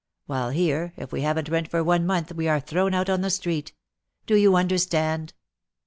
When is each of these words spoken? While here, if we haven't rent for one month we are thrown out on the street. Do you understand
While 0.25 0.49
here, 0.49 0.93
if 0.97 1.11
we 1.11 1.21
haven't 1.21 1.47
rent 1.47 1.67
for 1.69 1.83
one 1.83 2.07
month 2.07 2.33
we 2.33 2.47
are 2.47 2.59
thrown 2.59 2.95
out 2.95 3.07
on 3.07 3.21
the 3.21 3.29
street. 3.29 3.73
Do 4.25 4.35
you 4.35 4.55
understand 4.55 5.33